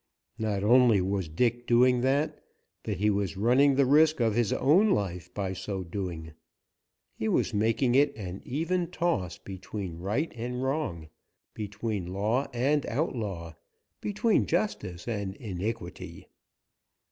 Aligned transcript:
Not 0.39 0.63
only 0.63 0.99
was 0.99 1.29
Dick 1.29 1.67
doing 1.67 2.01
that, 2.01 2.43
but 2.81 2.95
he 2.97 3.11
was 3.11 3.37
running 3.37 3.75
the 3.75 3.85
risk 3.85 4.19
of 4.19 4.33
his 4.33 4.51
own 4.51 4.89
life 4.89 5.31
by 5.31 5.53
so 5.53 5.83
doing. 5.83 6.33
He 7.13 7.27
was 7.27 7.53
making 7.53 7.93
it 7.93 8.15
an 8.15 8.41
even 8.43 8.87
toss 8.89 9.37
between 9.37 9.99
right 9.99 10.31
and 10.35 10.63
wrong, 10.63 11.09
between 11.53 12.07
law 12.11 12.47
and 12.51 12.83
outlaw, 12.87 13.53
between 14.01 14.47
justice 14.47 15.07
and 15.07 15.35
iniquity. 15.35 16.25